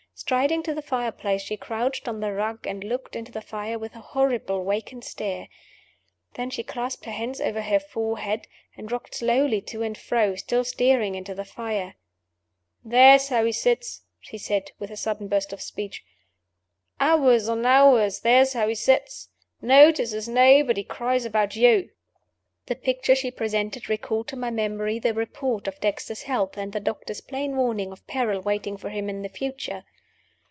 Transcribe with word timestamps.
Striding 0.13 0.61
to 0.63 0.73
the 0.75 0.83
fire 0.83 1.11
place, 1.11 1.41
she 1.41 1.57
crouched 1.57 2.07
on 2.07 2.19
the 2.19 2.31
rug, 2.31 2.67
and 2.67 2.83
looked 2.83 3.15
into 3.15 3.31
the 3.31 3.41
fire 3.41 3.79
with 3.79 3.95
a 3.95 3.99
horrible 4.01 4.63
vacant 4.63 5.03
stare. 5.03 5.47
Then 6.35 6.51
she 6.51 6.61
clasped 6.61 7.05
her 7.05 7.11
hands 7.11 7.41
over 7.41 7.59
her 7.63 7.79
forehead, 7.79 8.47
and 8.77 8.91
rocked 8.91 9.15
slowly 9.15 9.61
to 9.61 9.81
and 9.81 9.97
fro, 9.97 10.35
still 10.35 10.63
staring 10.63 11.15
into 11.15 11.33
the 11.33 11.43
fire. 11.43 11.95
"There's 12.85 13.29
how 13.29 13.43
he 13.45 13.51
sits!" 13.51 14.03
she 14.21 14.37
said, 14.37 14.71
with 14.77 14.91
a 14.91 14.95
sudden 14.95 15.27
burst 15.27 15.51
of 15.53 15.59
speech. 15.59 16.05
"Hours 16.99 17.49
on 17.49 17.65
hours, 17.65 18.19
there's 18.19 18.53
how 18.53 18.67
he 18.67 18.75
sits! 18.75 19.29
Notices 19.59 20.29
nobody. 20.29 20.83
Cries 20.83 21.25
about 21.25 21.55
you." 21.55 21.89
The 22.67 22.75
picture 22.75 23.15
she 23.15 23.31
presented 23.31 23.89
recalled 23.89 24.27
to 24.27 24.35
my 24.37 24.51
memory 24.51 24.99
the 24.99 25.15
Report 25.15 25.67
of 25.67 25.79
Dexter's 25.81 26.23
health, 26.23 26.57
and 26.59 26.71
the 26.73 26.79
doctor's 26.79 27.21
plain 27.21 27.55
warning 27.57 27.91
of 27.91 28.05
peril 28.05 28.39
waiting 28.41 28.77
for 28.77 28.89
him 28.91 29.09
in 29.09 29.23
the 29.23 29.27
future. 29.29 29.83